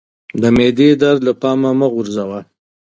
د 0.41 0.43
معدې 0.55 0.89
درد 1.01 1.19
له 1.27 1.33
پامه 1.41 1.71
مه 1.79 1.87
غورځوه 1.93 2.39